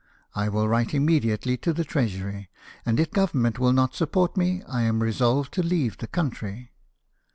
[0.33, 2.49] I will write immediately to the Treasury;
[2.87, 6.71] and if Govern ment will not support me I am resolved to leave the country."